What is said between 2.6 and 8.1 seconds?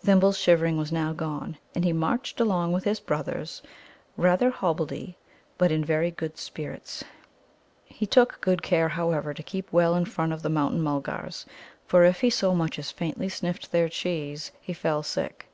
with his brothers, rather hobbledy, but in very good spirits. He